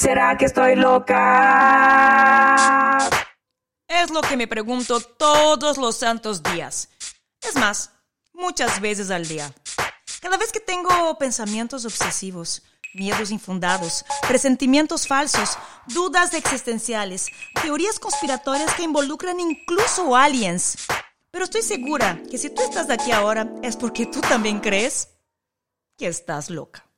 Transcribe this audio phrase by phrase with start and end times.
[0.00, 1.18] ¿Será que estoy loca?
[3.86, 6.88] Es lo que me pregunto todos los santos días.
[7.42, 7.92] Es más,
[8.32, 9.52] muchas veces al día.
[10.22, 12.62] Cada vez que tengo pensamientos obsesivos,
[12.94, 15.58] miedos infundados, presentimientos falsos,
[15.88, 17.26] dudas existenciales,
[17.60, 20.78] teorías conspiratorias que involucran incluso aliens.
[21.30, 25.10] Pero estoy segura que si tú estás aquí ahora es porque tú también crees
[25.98, 26.89] que estás loca.